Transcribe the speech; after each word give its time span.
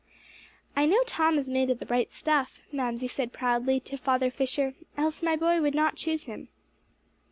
"I 0.75 0.87
know 0.87 1.03
Tom 1.05 1.37
is 1.37 1.47
made 1.47 1.69
of 1.69 1.77
the 1.77 1.85
right 1.85 2.11
stuff," 2.11 2.59
Mamsie 2.71 3.07
said 3.07 3.31
proudly 3.31 3.79
to 3.81 3.97
Father 3.99 4.31
Fisher, 4.31 4.73
"else 4.97 5.21
my 5.21 5.35
boy 5.35 5.61
would 5.61 5.75
not 5.75 5.95
choose 5.95 6.23
him." 6.23 6.47